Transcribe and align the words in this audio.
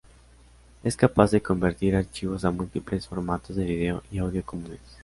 Es 0.83 0.97
capaz 0.97 1.29
de 1.29 1.43
convertir 1.43 1.95
archivos 1.95 2.43
a 2.43 2.49
múltiples 2.49 3.07
formatos 3.07 3.55
de 3.55 3.65
vídeo 3.65 4.01
y 4.09 4.17
audio 4.17 4.41
comunes. 4.43 4.79